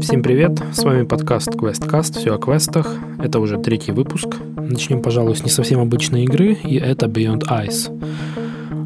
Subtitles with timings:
[0.00, 2.94] Всем привет, с вами подкаст QuestCast, все о квестах.
[3.18, 4.28] Это уже третий выпуск.
[4.56, 7.90] Начнем, пожалуй, с не совсем обычной игры, и это Beyond Ice.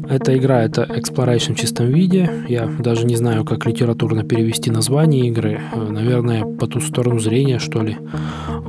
[0.09, 2.27] Эта игра— это exploration в чистом виде.
[2.47, 5.61] Я даже не знаю, как литературно перевести название игры.
[5.71, 7.97] Э, наверное, по ту сторону зрения, что ли.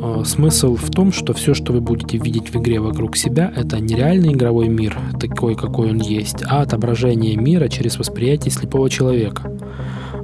[0.02, 3.78] Э, смысл в том, что все, что вы будете видеть в игре вокруг себя, это
[3.80, 9.52] не реальный игровой мир, такой, какой он есть, а отображение мира через восприятие слепого человека.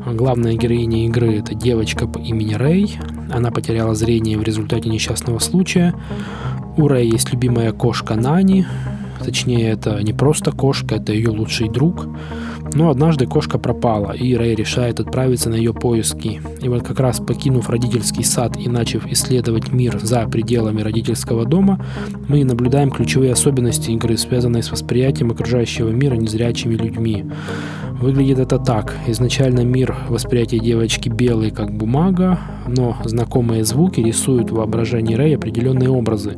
[0.07, 2.97] Главная героиня игры— это девочка по имени Рэй.
[3.31, 5.95] Она потеряла зрение в результате несчастного случая.
[6.77, 8.65] У Рэй есть любимая кошка Нани,
[9.25, 12.07] Точнее, это не просто кошка, это ее лучший друг.
[12.77, 16.43] Но однажды кошка пропала, и Рэй решает отправиться на ее поиски.
[16.61, 21.83] И вот как раз покинув родительский сад и начав исследовать мир за пределами родительского дома,
[22.29, 27.25] мы наблюдаем ключевые особенности игры, связанные с восприятием окружающего мира незрячими людьми.
[27.99, 28.93] Выглядит это так.
[29.07, 35.89] Изначально мир восприятия девочки белый, как бумага, но знакомые звуки рисуют в воображении Рэй определенные
[35.89, 36.37] образы.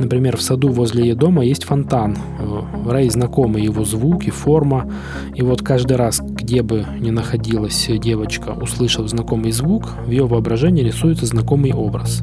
[0.00, 2.16] Например, в саду возле ее дома есть фонтан.
[2.38, 4.90] Э, Рэй знакомы его звуки, форма.
[5.34, 10.84] И вот каждый раз, где бы ни находилась девочка, услышав знакомый звук, в ее воображении
[10.84, 12.22] рисуется знакомый образ.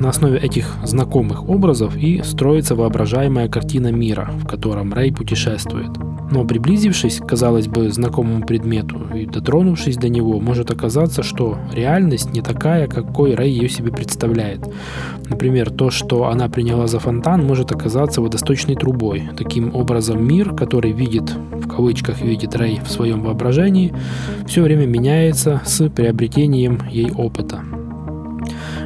[0.00, 5.90] На основе этих знакомых образов и строится воображаемая картина мира, в котором Рэй путешествует.
[6.30, 12.40] Но приблизившись, казалось бы, знакомому предмету и дотронувшись до него, может оказаться, что реальность не
[12.40, 14.60] такая, какой Рэй ее себе представляет.
[15.28, 19.28] Например, то, что она приняла за фонтан, может оказаться водосточной трубой.
[19.36, 23.94] Таким образом, мир, который видит, в кавычках видит Рэй в своем воображении,
[24.46, 27.60] все время меняется с приобретением ей опыта.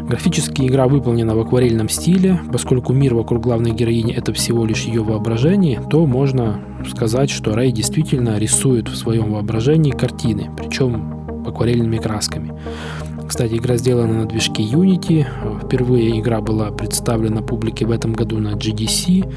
[0.08, 5.02] Графически игра выполнена в акварельном стиле, поскольку мир вокруг главной героини это всего лишь ее
[5.02, 12.52] воображение, то можно сказать, что Рэй действительно рисует в своем воображении картины, причем акварельными красками.
[13.26, 15.24] Кстати, игра сделана на движке Unity.
[15.64, 19.32] Впервые игра была представлена публике в этом году на GDC.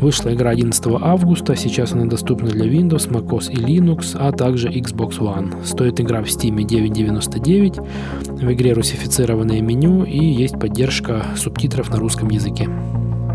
[0.00, 5.18] Вышла игра 11 августа, сейчас она доступна для Windows, macOS и Linux, а также Xbox
[5.18, 5.64] One.
[5.64, 12.28] Стоит игра в Steam 9.99, в игре русифицированное меню и есть поддержка субтитров на русском
[12.28, 12.68] языке.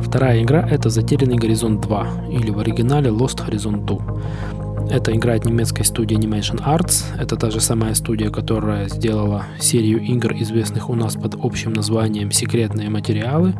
[0.01, 4.89] Вторая игра это «Затерянный горизонт 2» или в оригинале Lost Horizon 2.
[4.89, 7.03] Это игра от немецкой студии Animation Arts.
[7.19, 12.31] Это та же самая студия, которая сделала серию игр, известных у нас под общим названием
[12.31, 13.53] «Секретные материалы».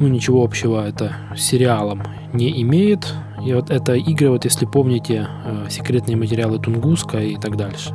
[0.00, 2.02] Ну, ничего общего это с сериалом
[2.32, 3.14] не имеет.
[3.44, 7.94] И вот это игры, вот если помните, э, секретные материалы Тунгуска и так дальше.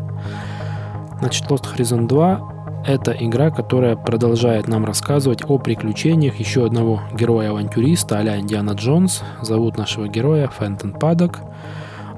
[1.20, 8.18] Значит, Lost Horizon 2 это игра, которая продолжает нам рассказывать о приключениях еще одного героя-авантюриста
[8.20, 9.24] а Индиана Джонс.
[9.42, 11.40] Зовут нашего героя Фентон Падок.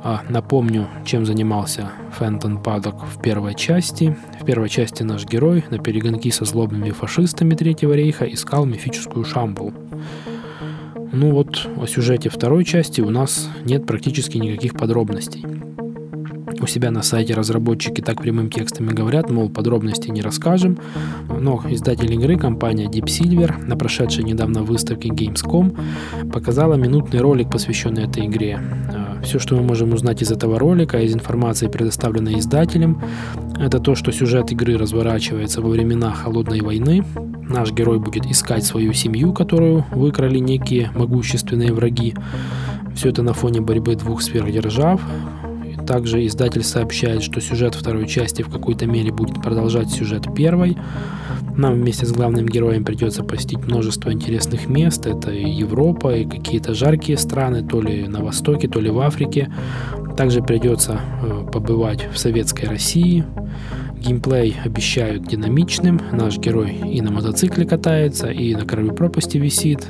[0.03, 4.15] А, напомню, чем занимался Фентон Падок в первой части.
[4.39, 9.73] В первой части наш герой на перегонки со злобными фашистами Третьего рейха искал мифическую Шамбу.
[11.13, 15.45] Ну вот о сюжете второй части у нас нет практически никаких подробностей.
[16.61, 20.77] У себя на сайте разработчики так прямым текстом и говорят, мол, подробностей не расскажем.
[21.27, 25.75] Но издатель игры, компания Deep Silver, на прошедшей недавно выставке Gamescom,
[26.31, 28.59] показала минутный ролик, посвященный этой игре.
[28.93, 33.01] А, Все, что мы можем узнать из этого ролика, из информации, предоставленной издателем,
[33.59, 37.03] это то, что сюжет игры разворачивается во времена Холодной войны.
[37.49, 42.13] Наш герой будет искать свою семью, которую выкрали некие могущественные враги.
[42.95, 45.01] Все это на фоне борьбы двух сверхдержав,
[45.81, 50.77] также издатель сообщает, что сюжет второй части в какой-то мере будет продолжать сюжет первой.
[51.57, 55.05] Нам вместе с главным героем придется посетить множество интересных мест.
[55.05, 59.51] Это и Европа, и какие-то жаркие страны, то ли на Востоке, то ли в Африке.
[60.15, 63.25] Также придется э, побывать в Советской России.
[64.01, 66.01] Геймплей обещают динамичным.
[66.11, 69.87] Наш герой и на мотоцикле катается, и на краю пропасти висит,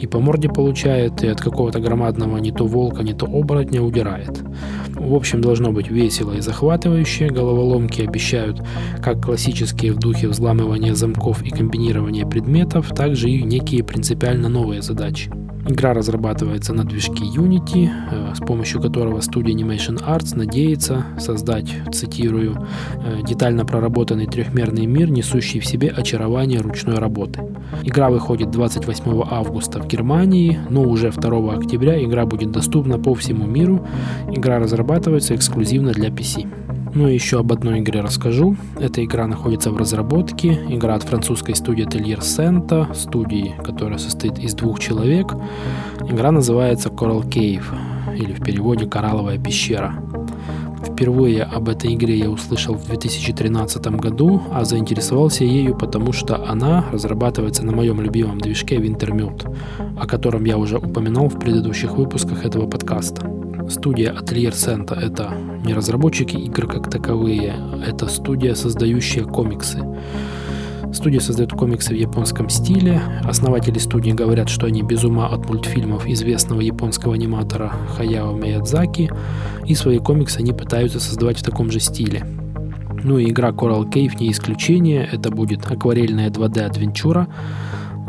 [0.00, 4.42] и по морде получает, и от какого-то громадного не то волка, не то оборотня удирает.
[4.88, 7.28] В общем, должно быть весело и захватывающе.
[7.28, 8.60] Головоломки обещают
[9.00, 15.30] как классические в духе взламывания замков и комбинирования предметов, также и некие принципиально новые задачи.
[15.66, 22.66] Игра разрабатывается на движке Unity, э, с помощью которого студия Animation Arts надеется создать, цитирую,
[22.96, 27.40] «э, детально проработанный трехмерный мир, несущий в себе очарование ручной работы.
[27.82, 33.46] Игра выходит 28 августа в Германии, но уже 2 октября игра будет доступна по всему
[33.46, 33.86] миру.
[34.30, 36.46] Игра разрабатывается эксклюзивно для PC.
[36.94, 38.56] Ну и еще об одной игре расскажу.
[38.78, 40.52] Эта игра находится в разработке.
[40.68, 45.32] Игра от французской студии Atelier Senta, студии, которая состоит из двух человек.
[46.08, 47.64] Игра называется Coral Cave.
[48.16, 49.96] или в переводе «Коралловая пещера».
[50.86, 56.84] Впервые об этой игре я услышал в 2013 году, а заинтересовался ею потому, что она
[56.92, 59.52] разрабатывается на моем любимом движке Wintermute,
[59.98, 63.43] о котором я уже упоминал в предыдущих выпусках этого подкаста.
[63.68, 65.32] Студия Atelier Senta— это
[65.64, 67.54] не разработчики игр как таковые,
[67.86, 69.82] это студия, создающая комиксы.
[70.92, 73.02] Студия создает комиксы в японском стиле.
[73.24, 79.10] Основатели студии говорят, что они без ума от мультфильмов известного японского аниматора Хаяо Миядзаки,
[79.66, 82.24] и свои комиксы они пытаются создавать в таком же стиле.
[83.02, 87.26] Ну и игра Coral Cave не исключение, это будет акварельная 2D-адвенчура,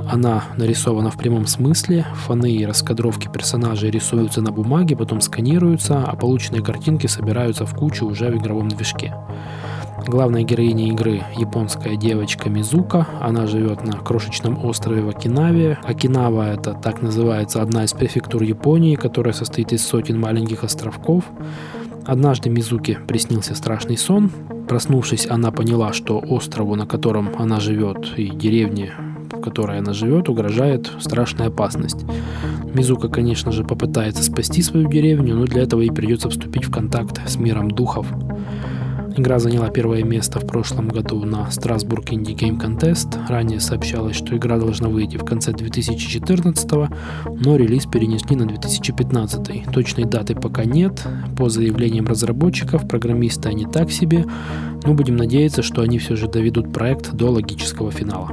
[0.09, 6.15] она нарисована в прямом смысле, фоны и раскадровки персонажей рисуются на бумаге, потом сканируются, а
[6.15, 9.13] полученные картинки собираются в кучу уже в игровом движке.
[10.07, 13.07] Главная героиня игры– японская девочка Мизука.
[13.21, 15.79] Она живет на крошечном острове в Окинаве.
[15.83, 21.23] Окинава– это так называется одна из префектур Японии, которая состоит из сотен маленьких островков.
[22.05, 24.29] Однажды Мизуке приснился страшный сон.
[24.67, 28.93] Проснувшись, она поняла, что острову, на котором она живет, и деревне,
[29.45, 32.03] которой она живет, угрожает страшная опасность.
[32.73, 37.21] Мизука, конечно же, попытается спасти свою деревню, но для этого ей придется вступить в контакт
[37.25, 38.07] с миром духов.
[39.17, 43.17] Игра заняла первое место в прошлом году на Strasbourg Indie Game Contest.
[43.29, 46.69] Ранее сообщалось, что игра должна выйти в конце 2014,
[47.25, 49.71] но релиз перенесли на 2015.
[49.71, 51.01] Точной даты пока нет.
[51.37, 54.25] По заявлениям разработчиков, программисты они так себе,
[54.83, 58.31] но будем надеяться, что они все же доведут проект до логического финала.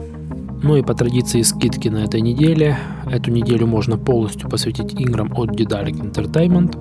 [0.62, 2.78] Ну и по традиции скидки на этой неделе.
[3.10, 6.78] Эту неделю можно полностью посвятить играм от Dedalic Entertainment.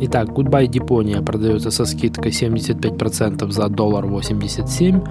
[0.00, 5.02] Итак, Goodbye Deponia продается со скидкой 75% за доллар 87.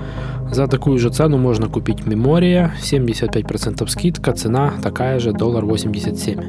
[0.52, 6.40] За такую же цену можно купить Memoria, 75% скидка, цена такая же, доллар 87.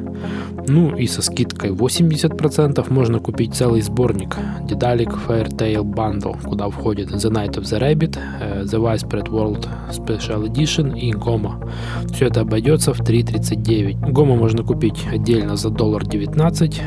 [0.68, 4.36] Ну и со скидкой 80% можно купить целый сборник
[4.68, 10.46] Dedalic Fairtail Bundle, куда входит The Night of the Rabbit, э, The Widespread World Special
[10.46, 11.47] Edition и Goma.
[12.12, 14.12] Все это обойдется в 3.39.
[14.12, 16.80] Goma можно купить отдельно за доллар 19,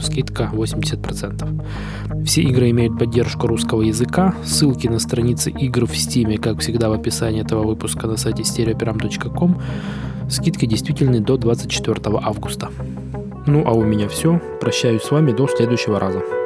[0.00, 2.24] скидка 80%.
[2.24, 4.34] Все игры имеют поддержку русского языка.
[4.44, 9.60] Ссылки на страницы игр в Steam, как всегда, в описании этого выпуска на сайте stereoperam.com.
[10.28, 12.70] Скидки действительны до 24 августа.
[13.46, 14.40] Ну а у меня все.
[14.60, 16.43] Прощаюсь с вами до следующего раза.